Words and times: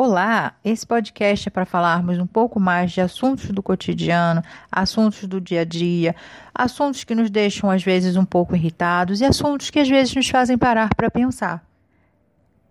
Olá, 0.00 0.54
esse 0.64 0.86
podcast 0.86 1.48
é 1.48 1.50
para 1.50 1.66
falarmos 1.66 2.20
um 2.20 2.26
pouco 2.26 2.60
mais 2.60 2.92
de 2.92 3.00
assuntos 3.00 3.50
do 3.50 3.60
cotidiano, 3.60 4.44
assuntos 4.70 5.24
do 5.24 5.40
dia 5.40 5.62
a 5.62 5.64
dia, 5.64 6.14
assuntos 6.54 7.02
que 7.02 7.16
nos 7.16 7.28
deixam 7.28 7.68
às 7.68 7.82
vezes 7.82 8.14
um 8.14 8.24
pouco 8.24 8.54
irritados 8.54 9.20
e 9.20 9.24
assuntos 9.24 9.70
que 9.70 9.80
às 9.80 9.88
vezes 9.88 10.14
nos 10.14 10.28
fazem 10.28 10.56
parar 10.56 10.94
para 10.94 11.10
pensar. 11.10 11.66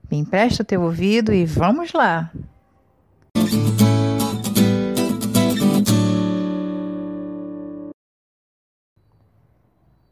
Me 0.09 0.15
empresta 0.15 0.63
o 0.63 0.65
teu 0.65 0.81
ouvido 0.83 1.33
e 1.33 1.45
vamos 1.45 1.91
lá! 1.91 2.31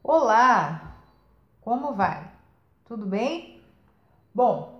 Olá! 0.04 0.97
Como 1.61 1.93
vai? 1.93 2.29
Tudo 2.86 3.05
bem? 3.05 3.61
Bom, 4.34 4.75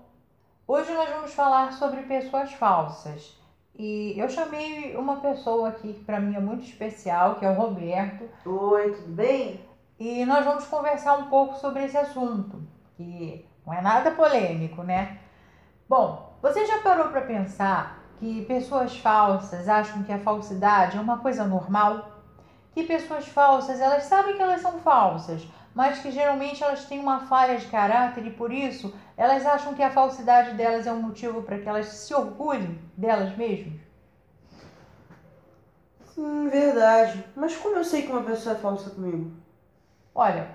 Hoje 0.68 0.91
nós 0.93 1.07
vamos 1.11 1.32
falar 1.32 1.73
sobre 1.73 2.02
pessoas 2.02 2.52
falsas. 2.54 3.40
E 3.76 4.16
eu 4.17 4.27
chamei 4.27 4.95
uma 4.98 5.17
pessoa 5.17 5.70
aqui 5.70 5.94
que 5.94 6.03
para 6.03 6.20
mim 6.20 6.35
é 6.35 6.40
muito 6.40 6.63
especial, 6.63 7.35
que 7.35 7.45
é 7.45 7.52
o 7.52 7.53
Roberto. 7.53 8.27
Oi, 8.44 8.93
tudo 8.93 9.13
bem? 9.13 9.63
E 9.99 10.26
nós 10.26 10.43
vamos 10.43 10.66
conversar 10.66 11.20
um 11.20 11.30
pouco 11.30 11.54
sobre 11.59 11.85
esse 11.85 11.95
assunto, 11.95 12.63
que 12.98 13.48
não 13.63 13.76
é 13.76 13.80
nada 13.80 14.09
polêmico, 14.09 14.81
né? 14.81 15.20
Bom, 15.88 16.35
você 16.41 16.66
já 16.66 16.79
parou 16.79 17.09
para 17.09 17.21
pensar 17.21 18.04
que 18.18 18.43
pessoas 18.45 18.98
falsas 18.98 19.70
acham 19.70 20.02
que 20.02 20.12
a 20.12 20.18
falsidade 20.18 20.98
é 20.98 20.99
uma 20.99 21.20
coisa 21.20 21.45
normal? 21.45 22.23
Que 22.73 22.85
pessoas 22.85 23.27
falsas, 23.27 23.79
elas 23.79 24.05
sabem 24.05 24.35
que 24.35 24.41
elas 24.41 24.62
são 24.62 24.79
falsas, 24.79 25.48
mas 25.75 25.99
que 25.99 26.09
geralmente 26.09 26.63
elas 26.63 26.85
têm 26.85 26.99
uma 26.99 27.27
falha 27.27 27.57
de 27.57 27.67
caráter 27.67 28.25
e 28.25 28.31
por 28.31 28.52
isso 28.52 28.95
elas 29.17 29.45
acham 29.45 29.73
que 29.73 29.84
a 29.84 29.91
falsidade 29.91 30.55
delas 30.55 30.88
é 30.88 30.93
um 30.93 31.01
motivo 31.01 31.43
para 31.43 31.59
que 31.59 31.67
elas 31.67 31.88
se 31.88 32.13
orgulhem 32.15 32.79
delas 32.95 33.35
mesmas? 33.35 33.81
Sim, 36.13 36.48
verdade. 36.48 37.26
Mas 37.35 37.57
como 37.57 37.76
eu 37.76 37.84
sei 37.84 38.04
que 38.04 38.12
uma 38.12 38.23
pessoa 38.23 38.55
é 38.55 38.59
falsa 38.59 38.90
comigo? 38.90 39.32
Olha, 40.13 40.48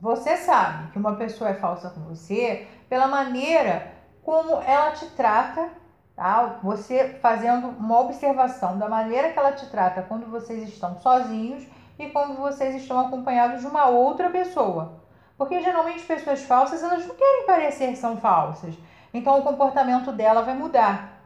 você 0.00 0.36
sabe 0.36 0.90
que 0.90 0.98
uma 0.98 1.14
pessoa 1.14 1.50
é 1.50 1.54
falsa 1.54 1.90
com 1.90 2.00
você 2.00 2.66
pela 2.88 3.06
maneira 3.06 3.92
como 4.24 4.60
ela 4.62 4.90
te 4.90 5.06
trata, 5.10 5.70
tá? 6.16 6.58
Você 6.64 7.18
fazendo 7.22 7.68
uma 7.68 8.00
observação 8.00 8.76
da 8.76 8.88
maneira 8.88 9.32
que 9.32 9.38
ela 9.38 9.52
te 9.52 9.70
trata 9.70 10.02
quando 10.02 10.28
vocês 10.28 10.68
estão 10.68 10.98
sozinhos 10.98 11.64
e 12.00 12.10
quando 12.10 12.36
vocês 12.36 12.74
estão 12.74 12.98
acompanhados 12.98 13.60
de 13.60 13.66
uma 13.66 13.86
outra 13.86 14.30
pessoa. 14.30 15.00
Porque 15.36 15.60
geralmente 15.60 16.04
pessoas 16.04 16.42
falsas, 16.42 16.82
elas 16.82 17.06
não 17.06 17.14
querem 17.14 17.46
parecer 17.46 17.88
que 17.88 17.96
são 17.96 18.16
falsas. 18.16 18.74
Então 19.12 19.38
o 19.38 19.42
comportamento 19.42 20.12
dela 20.12 20.42
vai 20.42 20.54
mudar. 20.54 21.20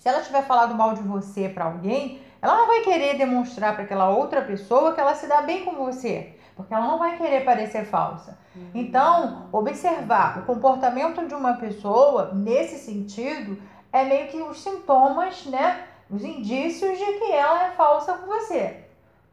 Se 0.00 0.08
ela 0.08 0.22
tiver 0.22 0.42
falado 0.42 0.74
mal 0.74 0.94
de 0.94 1.02
você 1.02 1.48
para 1.48 1.64
alguém, 1.64 2.20
ela 2.42 2.56
não 2.56 2.66
vai 2.66 2.80
querer 2.80 3.16
demonstrar 3.16 3.74
para 3.74 3.84
aquela 3.84 4.10
outra 4.10 4.42
pessoa 4.42 4.92
que 4.92 5.00
ela 5.00 5.14
se 5.14 5.26
dá 5.26 5.40
bem 5.40 5.64
com 5.64 5.72
você, 5.72 6.34
porque 6.54 6.74
ela 6.74 6.86
não 6.86 6.98
vai 6.98 7.16
querer 7.16 7.42
parecer 7.42 7.86
falsa. 7.86 8.38
Uhum. 8.54 8.70
Então, 8.74 9.48
observar 9.50 10.40
o 10.40 10.42
comportamento 10.42 11.26
de 11.26 11.34
uma 11.34 11.54
pessoa 11.54 12.32
nesse 12.34 12.78
sentido 12.78 13.56
é 13.90 14.04
meio 14.04 14.28
que 14.28 14.42
os 14.42 14.62
sintomas, 14.62 15.46
né, 15.46 15.84
os 16.10 16.22
indícios 16.22 16.98
de 16.98 17.04
que 17.04 17.32
ela 17.32 17.64
é 17.64 17.70
falsa 17.70 18.12
com 18.12 18.26
você. 18.26 18.83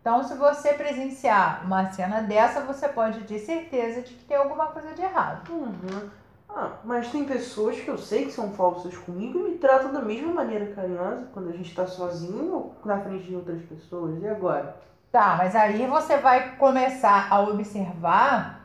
Então, 0.02 0.24
se 0.24 0.34
você 0.34 0.74
presenciar 0.74 1.64
uma 1.64 1.92
cena 1.92 2.22
dessa, 2.22 2.62
você 2.62 2.90
pode 2.90 3.20
ter 3.22 3.38
certeza 3.38 4.02
de 4.02 4.16
que 4.16 4.26
tem 4.26 4.36
alguma 4.36 4.66
coisa 4.68 4.94
de 4.94 5.02
errado. 5.02 5.52
Uhum. 5.52 6.10
Ah, 6.50 6.72
mas 6.84 7.10
tem 7.12 7.24
pessoas 7.24 7.80
que 7.80 7.88
eu 7.88 7.98
sei 7.98 8.26
que 8.26 8.32
são 8.32 8.52
falsas 8.52 8.98
comigo 8.98 9.40
e 9.40 9.52
me 9.52 9.58
tratam 9.58 9.94
da 9.94 10.02
mesma 10.02 10.34
maneira 10.34 10.74
carinhosa 10.74 11.28
quando 11.32 11.50
a 11.50 11.54
gente 11.54 11.70
está 11.70 11.86
sozinho 11.86 12.52
ou 12.52 12.76
na 12.84 13.00
frente 13.00 13.26
de 13.26 13.36
outras 13.36 13.62
pessoas. 13.62 14.22
E 14.22 14.28
agora? 14.28 14.76
Tá, 15.12 15.36
mas 15.38 15.56
aí 15.56 15.86
você 15.86 16.18
vai 16.18 16.56
começar 16.56 17.28
a 17.30 17.40
observar 17.42 18.62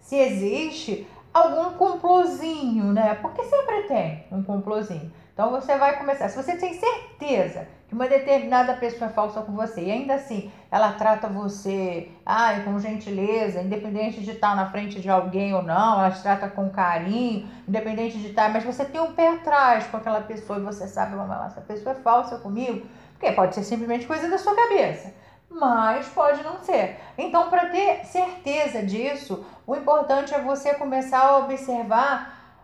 se 0.00 0.16
existe 0.16 1.06
algum 1.34 1.72
complozinho, 1.72 2.92
né? 2.92 3.14
Porque 3.16 3.42
sempre 3.44 3.82
tem 3.82 4.26
um 4.30 4.42
complozinho. 4.42 5.12
Então 5.32 5.50
você 5.50 5.76
vai 5.76 5.98
começar. 5.98 6.28
Se 6.28 6.42
você 6.42 6.56
tem 6.56 6.74
certeza 6.74 7.66
que 7.90 7.94
uma 7.96 8.06
determinada 8.06 8.74
pessoa 8.74 9.10
é 9.10 9.12
falsa 9.12 9.42
com 9.42 9.50
você 9.50 9.82
e 9.82 9.90
ainda 9.90 10.14
assim 10.14 10.48
ela 10.70 10.92
trata 10.92 11.26
você 11.26 12.08
ai, 12.24 12.62
com 12.62 12.78
gentileza, 12.78 13.60
independente 13.60 14.20
de 14.20 14.30
estar 14.30 14.54
na 14.54 14.70
frente 14.70 15.00
de 15.00 15.10
alguém 15.10 15.52
ou 15.52 15.60
não, 15.60 15.98
ela 15.98 16.12
te 16.12 16.22
trata 16.22 16.48
com 16.48 16.70
carinho, 16.70 17.48
independente 17.66 18.16
de 18.16 18.28
estar, 18.28 18.48
mas 18.52 18.62
você 18.62 18.84
tem 18.84 19.00
um 19.00 19.12
pé 19.12 19.30
atrás 19.30 19.88
com 19.88 19.96
aquela 19.96 20.20
pessoa 20.20 20.60
e 20.60 20.62
você 20.62 20.86
sabe, 20.86 21.16
vamos 21.16 21.30
lá, 21.30 21.46
essa 21.46 21.60
pessoa 21.62 21.96
é 21.96 21.98
falsa 21.98 22.38
comigo, 22.38 22.86
porque 23.14 23.32
pode 23.32 23.56
ser 23.56 23.64
simplesmente 23.64 24.06
coisa 24.06 24.30
da 24.30 24.38
sua 24.38 24.54
cabeça. 24.54 25.12
Mas 25.50 26.06
pode 26.10 26.44
não 26.44 26.60
ser. 26.60 27.00
Então, 27.18 27.50
para 27.50 27.70
ter 27.70 28.04
certeza 28.04 28.84
disso, 28.84 29.44
o 29.66 29.74
importante 29.74 30.32
é 30.32 30.40
você 30.40 30.74
começar 30.74 31.18
a 31.18 31.38
observar 31.38 32.54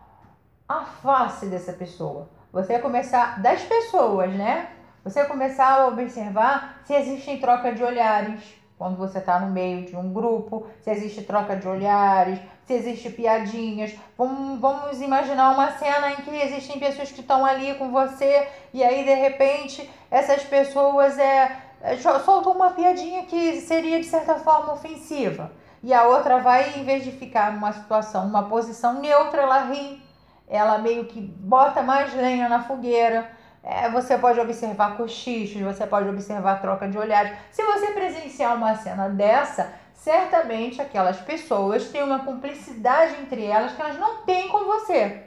a 0.69 0.85
face 0.85 1.47
dessa 1.47 1.73
pessoa. 1.73 2.29
Você 2.53 2.79
começar 2.79 3.43
das 3.43 3.63
pessoas, 3.63 4.33
né? 4.33 4.69
Você 5.07 5.25
começar 5.25 5.69
a 5.69 5.87
observar 5.87 6.81
se 6.85 6.93
existem 6.93 7.39
troca 7.39 7.73
de 7.73 7.81
olhares 7.81 8.43
quando 8.77 8.97
você 8.97 9.19
está 9.19 9.39
no 9.39 9.53
meio 9.53 9.87
de 9.87 9.95
um 9.95 10.13
grupo, 10.13 10.67
se 10.83 10.91
existe 10.91 11.23
troca 11.23 11.55
de 11.55 11.69
olhares, 11.69 12.41
se 12.65 12.73
existe 12.73 13.11
piadinhas. 13.11 13.95
Vamos, 14.19 14.59
vamos 14.59 15.01
imaginar 15.01 15.53
uma 15.53 15.71
cena 15.79 16.11
em 16.11 16.17
que 16.17 16.31
existem 16.31 16.81
pessoas 16.81 17.13
que 17.13 17.21
estão 17.21 17.47
ali 17.47 17.75
com 17.75 17.93
você 17.93 18.49
e 18.75 18.83
aí 18.83 19.05
de 19.05 19.15
repente 19.15 19.89
essas 20.11 20.43
pessoas 20.43 21.17
é, 21.21 21.57
é 21.83 21.97
soltam 21.99 22.51
uma 22.51 22.71
piadinha 22.71 23.27
que 23.27 23.61
seria 23.61 24.01
de 24.01 24.07
certa 24.07 24.35
forma 24.41 24.73
ofensiva. 24.73 25.53
E 25.85 25.95
a 25.95 26.03
outra 26.03 26.41
vai 26.41 26.81
em 26.81 26.85
vez 26.85 27.05
de 27.05 27.13
ficar 27.13 27.53
numa 27.53 27.73
situação, 27.73 28.27
numa 28.27 28.49
posição 28.49 28.95
neutra, 28.95 29.43
ela 29.43 29.67
ri, 29.67 30.03
ela 30.49 30.79
meio 30.79 31.05
que 31.05 31.21
bota 31.21 31.81
mais 31.81 32.13
lenha 32.13 32.49
na 32.49 32.65
fogueira 32.65 33.36
é, 33.67 33.91
você 33.91 34.17
pode 34.17 34.39
observar 34.39 34.97
cochichos, 34.97 35.61
você 35.61 35.85
pode 35.85 36.09
observar 36.09 36.61
troca 36.61 36.89
de 36.89 36.97
olhares. 36.97 37.37
Se 37.51 37.65
você 37.65 37.89
presenciar 37.89 38.55
uma 38.55 38.77
cena 38.77 39.09
dessa, 39.09 39.73
certamente 39.93 40.81
aquelas 40.81 41.17
pessoas 41.17 41.89
têm 41.89 42.05
uma 42.05 42.21
cumplicidade 42.21 43.17
entre 43.21 43.45
elas 43.45 43.73
que 43.73 43.83
elas 43.83 43.99
não 43.99 44.19
têm 44.19 44.49
com 44.49 44.65
você. 44.67 45.25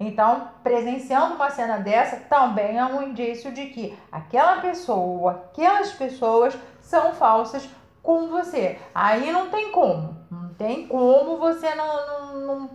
Então, 0.00 0.50
presenciando 0.64 1.36
uma 1.36 1.48
cena 1.48 1.78
dessa 1.78 2.16
também 2.16 2.76
é 2.76 2.84
um 2.84 3.04
indício 3.04 3.52
de 3.52 3.66
que 3.66 3.96
aquela 4.10 4.60
pessoa, 4.60 5.48
aquelas 5.52 5.92
pessoas 5.92 6.58
são 6.80 7.14
falsas 7.14 7.68
com 8.02 8.26
você. 8.26 8.80
Aí 8.92 9.30
não 9.30 9.48
tem 9.48 9.70
como, 9.70 10.26
não 10.28 10.52
tem 10.54 10.88
como 10.88 11.36
você 11.36 11.72
não, 11.76 12.06
não, 12.06 12.46
não 12.46 12.70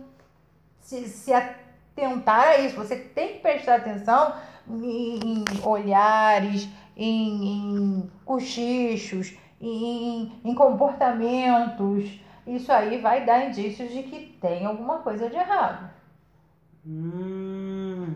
se, 0.80 1.06
se 1.06 1.34
atentar 1.34 2.48
a 2.48 2.56
isso. 2.56 2.76
Você 2.76 2.96
tem 2.96 3.34
que 3.34 3.38
prestar 3.40 3.74
atenção 3.74 4.32
em 4.68 5.44
olhares, 5.64 6.68
em, 6.96 7.98
em 7.98 8.10
cochichos, 8.24 9.36
em, 9.60 10.32
em 10.44 10.54
comportamentos. 10.54 12.20
Isso 12.46 12.72
aí 12.72 12.98
vai 12.98 13.24
dar 13.24 13.48
indícios 13.48 13.90
de 13.92 14.02
que 14.02 14.38
tem 14.40 14.64
alguma 14.64 14.98
coisa 14.98 15.28
de 15.28 15.36
errado. 15.36 15.90
Hum. 16.86 18.14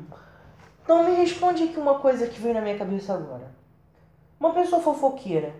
Então 0.82 1.04
me 1.04 1.16
responde 1.16 1.64
aqui 1.64 1.78
uma 1.78 1.98
coisa 1.98 2.26
que 2.26 2.40
veio 2.40 2.54
na 2.54 2.60
minha 2.60 2.78
cabeça 2.78 3.14
agora. 3.14 3.54
Uma 4.38 4.52
pessoa 4.52 4.82
fofoqueira 4.82 5.54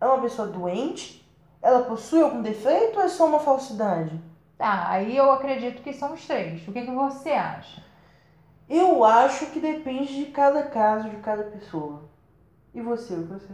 é 0.00 0.06
uma 0.06 0.20
pessoa 0.20 0.48
doente? 0.48 1.24
Ela 1.62 1.84
possui 1.84 2.22
algum 2.22 2.42
defeito 2.42 2.98
ou 2.98 3.04
é 3.04 3.08
só 3.08 3.26
uma 3.26 3.40
falsidade? 3.40 4.20
Tá, 4.56 4.88
aí 4.88 5.16
eu 5.16 5.30
acredito 5.30 5.82
que 5.82 5.92
são 5.92 6.14
os 6.14 6.26
três. 6.26 6.66
O 6.66 6.72
que, 6.72 6.82
que 6.82 6.90
você 6.90 7.30
acha? 7.30 7.82
Eu 8.68 9.04
acho 9.04 9.46
que 9.46 9.60
depende 9.60 10.24
de 10.24 10.30
cada 10.32 10.64
caso, 10.64 11.08
de 11.08 11.16
cada 11.16 11.44
pessoa. 11.44 12.02
E 12.74 12.80
você, 12.80 13.14
você 13.14 13.48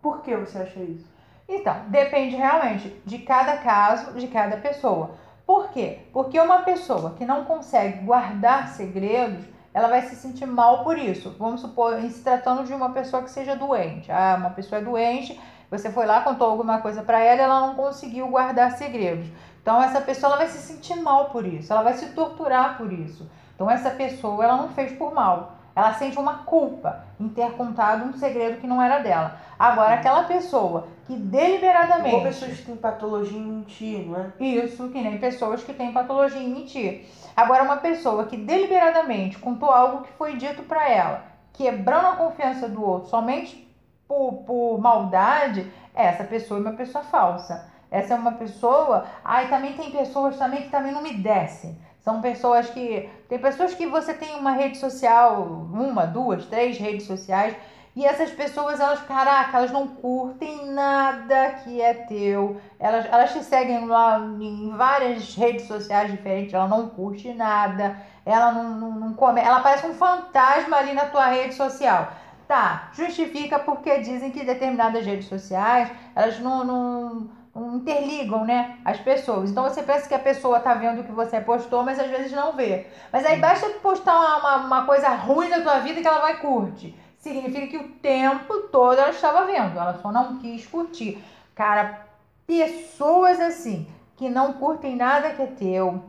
por 0.00 0.22
que 0.22 0.36
você 0.36 0.58
acha 0.58 0.80
isso? 0.80 1.10
Então, 1.48 1.74
depende 1.88 2.36
realmente 2.36 3.00
de 3.04 3.18
cada 3.18 3.56
caso, 3.58 4.12
de 4.12 4.28
cada 4.28 4.56
pessoa. 4.56 5.12
Por 5.46 5.70
quê? 5.70 6.00
Porque 6.12 6.38
uma 6.38 6.60
pessoa 6.60 7.14
que 7.16 7.24
não 7.24 7.44
consegue 7.44 8.04
guardar 8.04 8.68
segredos, 8.68 9.44
ela 9.74 9.88
vai 9.88 10.02
se 10.02 10.14
sentir 10.14 10.46
mal 10.46 10.84
por 10.84 10.98
isso. 10.98 11.34
Vamos 11.38 11.60
supor, 11.60 11.98
em 11.98 12.10
se 12.10 12.22
tratando 12.22 12.64
de 12.64 12.72
uma 12.72 12.90
pessoa 12.90 13.22
que 13.22 13.30
seja 13.30 13.56
doente. 13.56 14.10
Ah, 14.12 14.36
uma 14.38 14.50
pessoa 14.50 14.80
é 14.80 14.84
doente, 14.84 15.38
você 15.70 15.90
foi 15.90 16.06
lá, 16.06 16.20
contou 16.20 16.48
alguma 16.48 16.80
coisa 16.80 17.02
para 17.02 17.20
ela, 17.20 17.42
ela 17.42 17.66
não 17.66 17.74
conseguiu 17.74 18.28
guardar 18.28 18.72
segredos. 18.72 19.26
Então 19.60 19.82
essa 19.82 20.00
pessoa 20.00 20.30
ela 20.30 20.38
vai 20.38 20.48
se 20.48 20.58
sentir 20.58 20.96
mal 20.96 21.30
por 21.30 21.46
isso, 21.46 21.72
ela 21.72 21.82
vai 21.82 21.94
se 21.94 22.06
torturar 22.12 22.76
por 22.76 22.92
isso. 22.92 23.28
Então 23.54 23.70
essa 23.70 23.90
pessoa 23.90 24.44
ela 24.44 24.56
não 24.56 24.68
fez 24.70 24.92
por 24.92 25.14
mal, 25.14 25.56
ela 25.74 25.94
sente 25.94 26.18
uma 26.18 26.38
culpa. 26.38 27.04
em 27.18 27.28
ter 27.28 27.52
contado 27.52 28.04
um 28.04 28.14
segredo 28.14 28.60
que 28.60 28.66
não 28.66 28.82
era 28.82 28.98
dela. 28.98 29.36
Agora, 29.58 29.94
aquela 29.94 30.24
pessoa 30.24 30.88
que 31.06 31.14
deliberadamente. 31.14 32.16
Ou 32.16 32.22
pessoas 32.22 32.58
que 32.58 32.64
têm 32.64 32.76
patologia 32.76 33.38
em 33.38 33.42
mentir, 33.42 34.08
não 34.08 34.20
é? 34.20 34.44
Isso, 34.44 34.88
que 34.88 35.00
nem 35.00 35.18
pessoas 35.18 35.62
que 35.62 35.72
têm 35.72 35.92
patologia 35.92 36.40
em 36.40 36.52
mentir. 36.52 37.06
Agora, 37.36 37.62
uma 37.62 37.76
pessoa 37.76 38.26
que 38.26 38.36
deliberadamente 38.36 39.38
contou 39.38 39.70
algo 39.70 40.02
que 40.02 40.12
foi 40.14 40.36
dito 40.36 40.64
para 40.64 40.88
ela, 40.90 41.22
quebrando 41.52 42.08
a 42.08 42.16
confiança 42.16 42.68
do 42.68 42.84
outro 42.84 43.08
somente 43.08 43.72
por, 44.08 44.42
por 44.44 44.78
maldade, 44.80 45.72
essa 45.94 46.24
pessoa 46.24 46.58
é 46.58 46.62
uma 46.62 46.72
pessoa 46.72 47.04
falsa. 47.04 47.70
Essa 47.90 48.14
é 48.14 48.16
uma 48.16 48.32
pessoa. 48.32 49.06
Ai, 49.22 49.48
também 49.48 49.74
tem 49.74 49.90
pessoas 49.90 50.36
também 50.36 50.62
que 50.62 50.70
também 50.70 50.92
não 50.92 51.02
me 51.02 51.14
descem. 51.14 51.78
São 52.02 52.20
pessoas 52.20 52.68
que. 52.68 53.08
Tem 53.28 53.38
pessoas 53.38 53.74
que 53.74 53.86
você 53.86 54.12
tem 54.12 54.36
uma 54.36 54.52
rede 54.52 54.76
social, 54.76 55.42
uma, 55.72 56.04
duas, 56.04 56.44
três 56.46 56.76
redes 56.76 57.06
sociais, 57.06 57.56
e 57.94 58.04
essas 58.04 58.30
pessoas, 58.30 58.80
elas, 58.80 59.00
caraca, 59.02 59.58
elas 59.58 59.70
não 59.70 59.86
curtem 59.86 60.66
nada 60.72 61.50
que 61.62 61.80
é 61.80 61.94
teu. 61.94 62.60
Elas, 62.80 63.06
elas 63.06 63.32
te 63.32 63.44
seguem 63.44 63.86
lá 63.86 64.18
em 64.18 64.72
várias 64.76 65.34
redes 65.36 65.66
sociais 65.66 66.10
diferentes, 66.10 66.54
ela 66.54 66.66
não 66.66 66.88
curte 66.88 67.32
nada. 67.32 67.96
Ela 68.26 68.50
não, 68.50 68.70
não, 68.74 68.90
não 68.92 69.12
come. 69.14 69.40
Ela 69.40 69.60
parece 69.60 69.86
um 69.86 69.94
fantasma 69.94 70.78
ali 70.78 70.94
na 70.94 71.06
tua 71.06 71.26
rede 71.26 71.54
social. 71.54 72.12
Tá, 72.48 72.90
justifica 72.92 73.58
porque 73.58 74.00
dizem 74.00 74.30
que 74.30 74.44
determinadas 74.44 75.06
redes 75.06 75.26
sociais, 75.26 75.90
elas 76.14 76.38
não, 76.40 76.64
não, 76.64 77.30
interligam, 77.54 78.44
né, 78.44 78.78
as 78.84 78.98
pessoas. 78.98 79.50
Então 79.50 79.64
você 79.64 79.82
pensa 79.82 80.08
que 80.08 80.14
a 80.14 80.18
pessoa 80.18 80.60
tá 80.60 80.74
vendo 80.74 81.00
o 81.00 81.04
que 81.04 81.12
você 81.12 81.40
postou, 81.40 81.82
mas 81.82 81.98
às 81.98 82.08
vezes 82.08 82.32
não 82.32 82.52
vê. 82.52 82.86
Mas 83.12 83.26
aí 83.26 83.38
basta 83.38 83.68
postar 83.82 84.14
uma, 84.14 84.38
uma, 84.38 84.56
uma 84.66 84.86
coisa 84.86 85.08
ruim 85.10 85.50
da 85.50 85.60
tua 85.60 85.80
vida 85.80 86.00
que 86.00 86.08
ela 86.08 86.20
vai 86.20 86.38
curtir 86.38 86.94
significa 87.22 87.68
que 87.68 87.76
o 87.76 87.88
tempo 87.88 88.62
todo 88.62 88.98
ela 88.98 89.10
estava 89.10 89.46
vendo, 89.46 89.78
ela 89.78 89.98
só 90.02 90.10
não 90.10 90.38
quis 90.38 90.66
curtir. 90.66 91.22
Cara, 91.54 92.04
pessoas 92.44 93.38
assim, 93.38 93.86
que 94.16 94.28
não 94.28 94.54
curtem 94.54 94.96
nada 94.96 95.30
que 95.30 95.42
é 95.42 95.46
teu, 95.46 96.02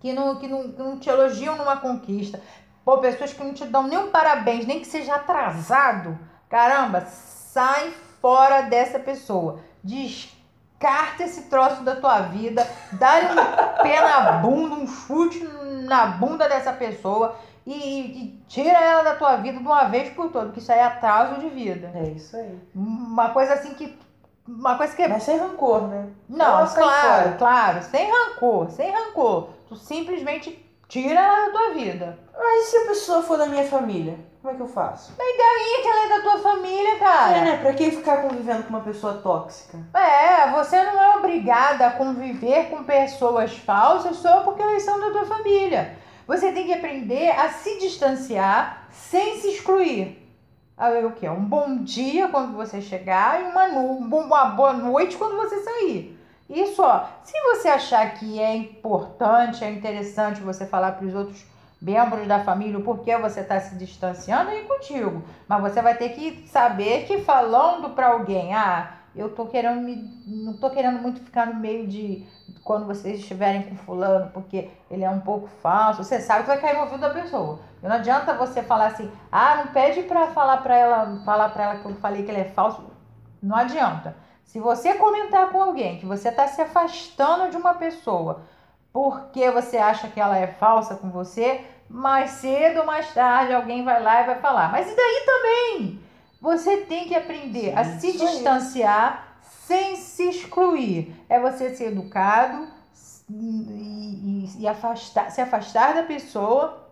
que 0.00 0.12
não, 0.14 0.36
que 0.36 0.48
não, 0.48 0.72
que 0.72 0.78
não 0.78 0.98
te 0.98 1.10
elogiam 1.10 1.56
numa 1.56 1.76
conquista, 1.76 2.40
pô, 2.82 2.98
pessoas 2.98 3.34
que 3.34 3.44
não 3.44 3.52
te 3.52 3.66
dão 3.66 3.86
nem 3.86 3.98
um 3.98 4.10
parabéns, 4.10 4.66
nem 4.66 4.80
que 4.80 4.86
seja 4.86 5.16
atrasado, 5.16 6.18
caramba, 6.48 7.02
sai 7.02 7.90
fora 8.22 8.62
dessa 8.62 8.98
pessoa. 8.98 9.60
Descarta 10.80 11.24
esse 11.24 11.42
troço 11.42 11.82
da 11.82 11.94
tua 11.96 12.20
vida, 12.22 12.66
dá-lhe 12.92 13.26
um 13.26 13.82
pé 13.82 14.00
na 14.00 14.32
bunda, 14.32 14.76
um 14.76 14.86
chute 14.86 15.38
na 15.84 16.06
bunda 16.06 16.48
dessa 16.48 16.72
pessoa 16.72 17.36
e, 17.66 17.74
e, 17.74 18.44
tira 18.48 18.70
ela 18.70 19.02
da 19.02 19.14
tua 19.14 19.36
vida 19.36 19.58
de 19.58 19.62
uma 19.64 19.84
vez 19.84 20.08
por 20.14 20.30
todas, 20.30 20.48
porque 20.48 20.60
isso 20.60 20.72
aí 20.72 20.78
é 20.78 20.84
atraso 20.84 21.38
de 21.38 21.50
vida. 21.50 21.92
É 21.94 22.04
isso 22.04 22.34
aí. 22.34 22.58
Uma 22.74 23.28
coisa 23.28 23.52
assim 23.52 23.74
que. 23.74 23.94
Uma 24.48 24.78
coisa 24.78 24.96
que. 24.96 25.06
Mas 25.06 25.22
sem 25.22 25.36
rancor, 25.36 25.86
né? 25.86 26.08
Não, 26.26 26.66
claro, 26.66 26.68
fora. 26.68 27.36
claro, 27.38 27.82
sem 27.82 28.10
rancor, 28.10 28.70
sem 28.70 28.90
rancor. 28.90 29.50
Tu 29.68 29.76
simplesmente 29.76 30.66
tira 30.88 31.20
ela 31.20 31.46
da 31.46 31.52
tua 31.52 31.74
vida. 31.74 32.18
Mas 32.34 32.68
se 32.68 32.76
a 32.78 32.86
pessoa 32.86 33.22
for 33.22 33.36
da 33.36 33.44
minha 33.44 33.64
família, 33.64 34.18
como 34.40 34.54
é 34.54 34.56
que 34.56 34.62
eu 34.62 34.68
faço? 34.68 35.12
Mas 35.18 35.36
daí 35.36 35.82
que 35.82 35.88
ela 35.88 36.04
é 36.04 36.08
da 36.08 36.22
tua 36.22 36.38
família, 36.38 36.98
cara? 36.98 37.36
É, 37.36 37.44
né? 37.44 37.56
Pra 37.58 37.74
que 37.74 37.90
ficar 37.90 38.22
convivendo 38.22 38.62
com 38.62 38.70
uma 38.70 38.80
pessoa 38.80 39.14
tóxica? 39.14 39.78
É, 39.92 40.50
você 40.50 40.82
não 40.82 41.02
é 41.02 41.16
obrigada 41.18 41.86
a 41.86 41.92
conviver 41.92 42.70
com 42.70 42.82
pessoas 42.82 43.56
falsas 43.58 44.16
só 44.16 44.40
porque 44.40 44.62
elas 44.62 44.82
são 44.82 44.98
da 44.98 45.10
tua 45.10 45.26
família. 45.26 45.96
Você 46.26 46.52
tem 46.52 46.64
que 46.64 46.72
aprender 46.72 47.30
a 47.30 47.50
se 47.50 47.78
distanciar 47.80 48.86
sem 48.90 49.38
se 49.38 49.48
excluir. 49.48 50.26
O 51.06 51.12
que? 51.12 51.28
Um 51.28 51.44
bom 51.44 51.76
dia 51.84 52.28
quando 52.28 52.56
você 52.56 52.80
chegar 52.80 53.42
e 53.42 53.44
uma, 53.44 53.66
uma 53.66 54.44
boa 54.46 54.72
noite 54.72 55.18
quando 55.18 55.36
você 55.36 55.60
sair. 55.60 56.18
Isso, 56.48 56.82
ó. 56.82 57.04
Se 57.22 57.38
você 57.42 57.68
achar 57.68 58.14
que 58.14 58.40
é 58.40 58.56
importante, 58.56 59.62
é 59.62 59.70
interessante 59.70 60.40
você 60.40 60.64
falar 60.64 60.92
para 60.92 61.06
os 61.06 61.14
outros 61.14 61.44
membros 61.80 62.26
da 62.26 62.44
família 62.44 62.78
o 62.78 62.82
porquê 62.82 63.16
você 63.16 63.40
está 63.40 63.58
se 63.58 63.76
distanciando, 63.76 64.50
aí 64.50 64.64
contigo. 64.64 65.22
Mas 65.48 65.62
você 65.62 65.80
vai 65.80 65.96
ter 65.96 66.10
que 66.10 66.46
saber 66.48 67.06
que 67.06 67.20
falando 67.20 67.90
para 67.90 68.08
alguém, 68.08 68.54
ah, 68.54 68.98
eu 69.14 69.34
tô 69.34 69.46
querendo 69.46 69.80
me. 69.80 70.22
não 70.26 70.56
tô 70.56 70.70
querendo 70.70 71.00
muito 71.00 71.20
ficar 71.20 71.46
no 71.46 71.54
meio 71.54 71.86
de 71.86 72.26
quando 72.62 72.86
vocês 72.86 73.18
estiverem 73.18 73.62
com 73.62 73.76
fulano, 73.76 74.30
porque 74.32 74.70
ele 74.90 75.02
é 75.02 75.10
um 75.10 75.20
pouco 75.20 75.48
falso, 75.62 76.04
você 76.04 76.20
sabe 76.20 76.42
que 76.42 76.48
vai 76.48 76.60
cair 76.60 76.74
no 76.74 76.82
ouvido 76.82 77.00
da 77.00 77.10
pessoa. 77.10 77.60
E 77.82 77.88
não 77.88 77.96
adianta 77.96 78.34
você 78.34 78.62
falar 78.62 78.88
assim, 78.88 79.10
ah, 79.32 79.56
não 79.56 79.72
pede 79.72 80.02
para 80.02 80.28
falar 80.28 80.58
para 80.58 80.76
ela, 80.76 81.22
falar 81.24 81.48
para 81.48 81.64
ela 81.64 81.76
que 81.76 81.86
eu 81.86 81.94
falei 81.96 82.22
que 82.22 82.30
ele 82.30 82.40
é 82.40 82.44
falso. 82.44 82.84
Não 83.42 83.56
adianta. 83.56 84.14
Se 84.44 84.60
você 84.60 84.94
comentar 84.94 85.50
com 85.50 85.62
alguém 85.62 85.98
que 85.98 86.06
você 86.06 86.28
está 86.28 86.46
se 86.46 86.60
afastando 86.60 87.50
de 87.50 87.56
uma 87.56 87.74
pessoa 87.74 88.42
porque 88.92 89.50
você 89.50 89.76
acha 89.76 90.08
que 90.08 90.20
ela 90.20 90.38
é 90.38 90.46
falsa 90.46 90.96
com 90.96 91.10
você, 91.10 91.64
mais 91.88 92.30
cedo 92.30 92.80
ou 92.80 92.86
mais 92.86 93.12
tarde 93.12 93.52
alguém 93.52 93.84
vai 93.84 94.02
lá 94.02 94.22
e 94.22 94.26
vai 94.26 94.40
falar. 94.40 94.70
Mas 94.72 94.90
e 94.90 94.94
daí 94.94 95.22
também? 95.26 96.00
Você 96.40 96.78
tem 96.78 97.06
que 97.06 97.14
aprender 97.14 97.70
Sim, 97.70 97.76
a 97.76 97.84
se 97.84 98.12
distanciar 98.12 99.38
sem 99.42 99.96
se 99.96 100.28
excluir. 100.28 101.14
É 101.28 101.38
você 101.38 101.74
ser 101.74 101.92
educado 101.92 102.66
e, 103.28 103.34
e, 103.34 104.62
e 104.62 104.68
afastar, 104.68 105.30
se 105.30 105.40
afastar 105.40 105.94
da 105.94 106.02
pessoa, 106.02 106.90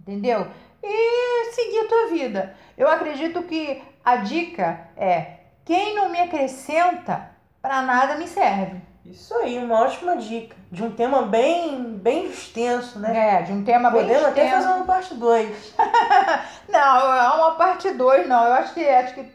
entendeu? 0.00 0.46
E 0.82 1.52
seguir 1.52 1.80
a 1.80 1.88
tua 1.88 2.06
vida. 2.08 2.56
Eu 2.76 2.88
acredito 2.88 3.42
que 3.42 3.82
a 4.04 4.16
dica 4.16 4.88
é: 4.96 5.40
quem 5.64 5.94
não 5.94 6.08
me 6.08 6.20
acrescenta, 6.20 7.30
para 7.60 7.82
nada 7.82 8.16
me 8.16 8.28
serve. 8.28 8.87
Isso 9.10 9.34
aí, 9.34 9.58
uma 9.58 9.80
ótima 9.80 10.16
dica. 10.16 10.54
De 10.70 10.82
um 10.82 10.90
tema 10.90 11.22
bem, 11.22 11.96
bem 11.96 12.26
extenso, 12.26 12.98
né? 12.98 13.40
É, 13.40 13.42
de 13.42 13.52
um 13.52 13.64
tema 13.64 13.90
Podemos 13.90 14.08
bem 14.08 14.28
extenso. 14.28 14.34
Podemos 14.34 14.54
até 14.54 14.66
fazer 14.66 14.76
uma 14.76 14.86
parte 14.86 15.14
2. 15.14 15.74
não, 16.68 17.14
é 17.14 17.34
uma 17.34 17.52
parte 17.52 17.90
2, 17.90 18.28
não. 18.28 18.44
Eu 18.44 18.52
acho 18.52 18.74
que, 18.74 18.86
acho 18.86 19.14
que 19.14 19.26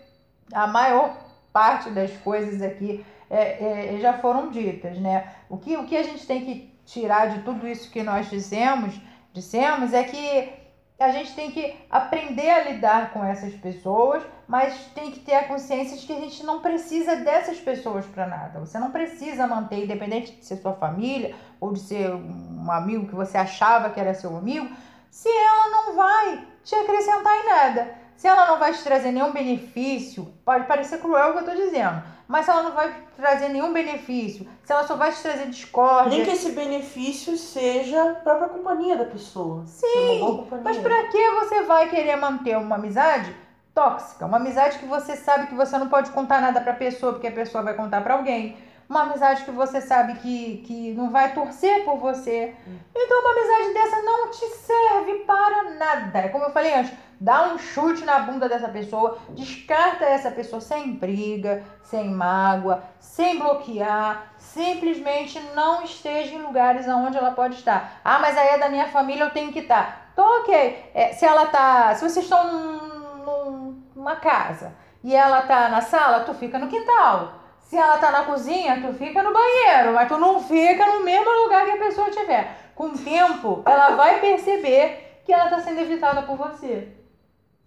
a 0.53 0.67
maior 0.67 1.17
parte 1.51 1.89
das 1.89 2.11
coisas 2.17 2.61
aqui 2.61 3.03
é, 3.29 3.95
é, 3.95 3.99
já 3.99 4.13
foram 4.13 4.49
ditas, 4.49 4.97
né? 4.99 5.33
O 5.49 5.57
que, 5.57 5.75
o 5.75 5.85
que 5.85 5.97
a 5.97 6.03
gente 6.03 6.25
tem 6.25 6.45
que 6.45 6.73
tirar 6.85 7.29
de 7.29 7.41
tudo 7.41 7.67
isso 7.67 7.89
que 7.89 8.03
nós 8.03 8.29
dissemos, 8.29 8.93
dissemos 9.33 9.91
é 9.93 10.03
que 10.03 10.62
a 10.99 11.09
gente 11.09 11.33
tem 11.33 11.51
que 11.51 11.75
aprender 11.89 12.49
a 12.49 12.63
lidar 12.63 13.11
com 13.11 13.23
essas 13.23 13.53
pessoas, 13.55 14.23
mas 14.47 14.73
tem 14.93 15.11
que 15.11 15.19
ter 15.19 15.35
a 15.35 15.47
consciência 15.47 15.97
de 15.97 16.05
que 16.05 16.13
a 16.13 16.19
gente 16.19 16.45
não 16.45 16.61
precisa 16.61 17.15
dessas 17.17 17.59
pessoas 17.59 18.05
para 18.05 18.27
nada. 18.27 18.59
Você 18.59 18.77
não 18.79 18.91
precisa 18.91 19.47
manter, 19.47 19.83
independente 19.83 20.31
de 20.33 20.45
ser 20.45 20.57
sua 20.57 20.73
família 20.73 21.35
ou 21.59 21.73
de 21.73 21.79
ser 21.79 22.13
um 22.13 22.71
amigo 22.71 23.07
que 23.07 23.15
você 23.15 23.37
achava 23.37 23.89
que 23.89 23.99
era 23.99 24.13
seu 24.13 24.35
amigo, 24.37 24.69
se 25.09 25.29
ela 25.29 25.69
não 25.69 25.95
vai 25.95 26.47
te 26.63 26.75
acrescentar 26.75 27.37
em 27.37 27.45
nada. 27.45 28.02
Se 28.15 28.27
ela 28.27 28.47
não 28.47 28.59
vai 28.59 28.73
te 28.73 28.83
trazer 28.83 29.11
nenhum 29.11 29.31
benefício, 29.31 30.33
pode 30.45 30.65
parecer 30.65 30.99
cruel 30.99 31.29
o 31.29 31.31
que 31.33 31.37
eu 31.39 31.51
estou 31.51 31.65
dizendo, 31.65 32.03
mas 32.27 32.45
se 32.45 32.51
ela 32.51 32.63
não 32.63 32.71
vai 32.71 32.93
trazer 33.17 33.49
nenhum 33.49 33.73
benefício, 33.73 34.47
se 34.63 34.71
ela 34.71 34.87
só 34.87 34.95
vai 34.95 35.11
te 35.11 35.21
trazer 35.21 35.47
discórdia. 35.47 36.17
Nem 36.17 36.23
que 36.23 36.31
esse 36.31 36.51
benefício 36.51 37.37
seja 37.37 38.11
a 38.11 38.13
própria 38.15 38.49
companhia 38.49 38.95
da 38.95 39.05
pessoa. 39.05 39.63
Sim, 39.65 40.47
mas 40.63 40.77
para 40.77 41.07
que 41.07 41.29
você 41.31 41.63
vai 41.63 41.89
querer 41.89 42.15
manter 42.15 42.57
uma 42.57 42.75
amizade 42.75 43.35
tóxica? 43.73 44.25
Uma 44.25 44.37
amizade 44.37 44.79
que 44.79 44.85
você 44.85 45.15
sabe 45.15 45.47
que 45.47 45.55
você 45.55 45.77
não 45.77 45.89
pode 45.89 46.11
contar 46.11 46.39
nada 46.41 46.61
para 46.61 46.73
a 46.73 46.75
pessoa, 46.75 47.13
porque 47.13 47.27
a 47.27 47.31
pessoa 47.31 47.63
vai 47.63 47.73
contar 47.73 48.01
para 48.01 48.13
alguém 48.13 48.57
uma 48.89 49.03
amizade 49.03 49.43
que 49.43 49.51
você 49.51 49.81
sabe 49.81 50.15
que, 50.15 50.63
que 50.65 50.93
não 50.93 51.09
vai 51.09 51.33
torcer 51.33 51.83
por 51.83 51.97
você. 51.97 52.55
Então, 52.95 53.21
uma 53.21 53.31
amizade 53.31 53.73
dessa 53.73 54.01
não 54.01 54.29
te 54.29 54.45
serve 54.45 55.13
para 55.25 55.71
nada. 55.75 56.19
É 56.19 56.29
como 56.29 56.45
eu 56.45 56.51
falei 56.51 56.73
antes, 56.73 56.93
dá 57.19 57.53
um 57.53 57.57
chute 57.57 58.03
na 58.03 58.19
bunda 58.19 58.49
dessa 58.49 58.67
pessoa, 58.67 59.17
descarta 59.29 60.05
essa 60.05 60.29
pessoa 60.29 60.59
sem 60.59 60.93
briga, 60.93 61.63
sem 61.81 62.09
mágoa, 62.09 62.83
sem 62.99 63.39
bloquear, 63.39 64.33
simplesmente 64.37 65.39
não 65.55 65.83
esteja 65.83 66.35
em 66.35 66.41
lugares 66.41 66.87
onde 66.87 67.17
ela 67.17 67.31
pode 67.31 67.55
estar. 67.55 67.99
Ah, 68.03 68.19
mas 68.19 68.37
aí 68.37 68.49
é 68.49 68.57
da 68.57 68.69
minha 68.69 68.87
família, 68.87 69.23
eu 69.23 69.31
tenho 69.31 69.51
que 69.51 69.59
estar. 69.59 70.09
Então, 70.13 70.41
ok. 70.41 70.91
É, 70.93 71.13
se 71.13 71.25
ela 71.25 71.45
tá. 71.47 71.95
Se 71.95 72.07
vocês 72.07 72.25
estão 72.25 72.51
num, 72.51 73.81
numa 73.95 74.17
casa 74.17 74.73
e 75.03 75.15
ela 75.15 75.41
tá 75.41 75.69
na 75.69 75.81
sala, 75.81 76.21
tu 76.21 76.33
fica 76.33 76.59
no 76.59 76.67
quintal. 76.67 77.42
Se 77.73 77.79
ela 77.79 77.97
tá 77.97 78.11
na 78.11 78.21
cozinha, 78.21 78.79
tu 78.79 78.93
fica 78.93 79.23
no 79.23 79.33
banheiro, 79.33 79.95
mas 79.95 80.07
tu 80.07 80.15
não 80.19 80.39
fica 80.39 80.85
no 80.85 81.03
mesmo 81.03 81.27
lugar 81.41 81.65
que 81.65 81.71
a 81.71 81.77
pessoa 81.77 82.07
estiver. 82.07 82.55
Com 82.75 82.89
o 82.89 82.97
tempo, 82.99 83.63
ela 83.65 83.95
vai 83.95 84.19
perceber 84.19 85.21
que 85.25 85.33
ela 85.33 85.49
tá 85.49 85.59
sendo 85.59 85.79
evitada 85.79 86.21
por 86.21 86.37
você. 86.37 86.89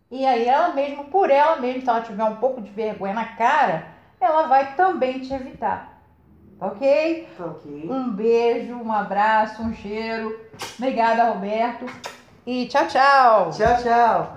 E 0.08 0.24
aí 0.24 0.46
ela 0.46 0.68
mesmo, 0.68 1.06
por 1.06 1.28
ela 1.28 1.56
mesma, 1.56 1.80
se 1.80 1.88
ela 1.88 2.00
tiver 2.02 2.22
um 2.22 2.36
pouco 2.36 2.60
de 2.60 2.70
vergonha 2.70 3.14
na 3.14 3.24
cara, 3.24 3.88
ela 4.20 4.42
vai 4.42 4.76
também 4.76 5.18
te 5.18 5.34
evitar. 5.34 6.00
Ok? 6.60 7.28
Ok. 7.40 7.88
Um 7.90 8.08
beijo, 8.10 8.76
um 8.76 8.92
abraço, 8.92 9.60
um 9.60 9.74
cheiro. 9.74 10.40
Obrigada, 10.78 11.30
Roberto. 11.30 11.84
E 12.46 12.66
tchau, 12.68 12.86
tchau. 12.86 13.50
Tchau, 13.50 13.82
tchau. 13.82 14.35